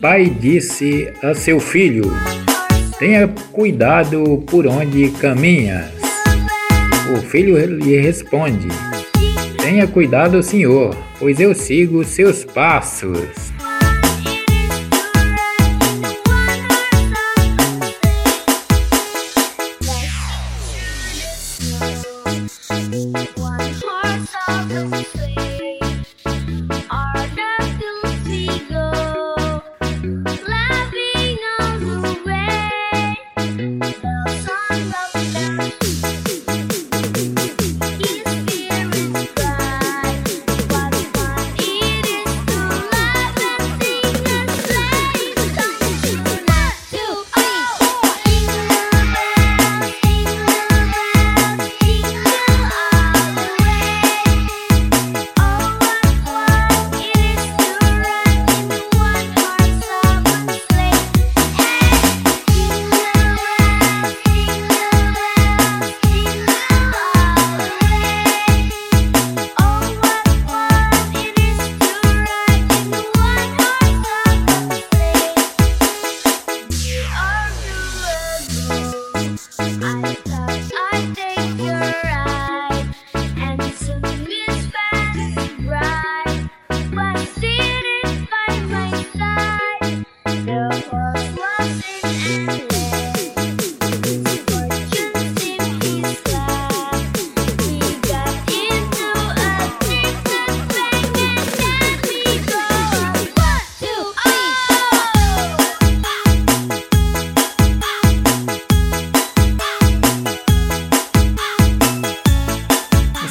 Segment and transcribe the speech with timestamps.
[0.00, 2.10] pai disse a seu filho:
[2.98, 5.90] Tenha cuidado por onde caminhas.
[7.14, 8.68] O filho lhe responde:
[9.58, 13.52] Tenha cuidado, senhor, pois eu sigo seus passos.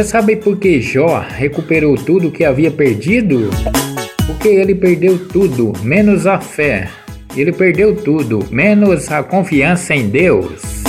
[0.00, 3.50] Você sabe por que Jó recuperou tudo que havia perdido?
[4.26, 6.88] Porque ele perdeu tudo, menos a fé.
[7.36, 10.79] Ele perdeu tudo, menos a confiança em Deus.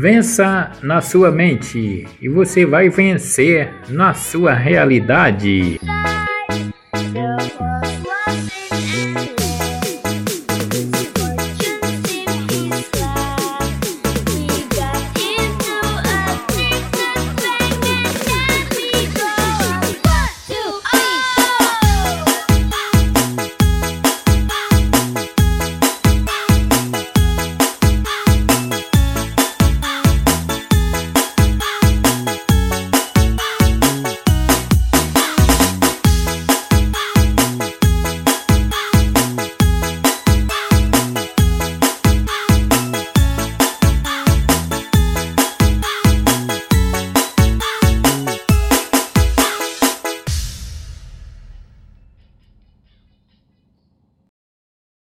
[0.00, 5.78] Vença na sua mente e você vai vencer na sua realidade.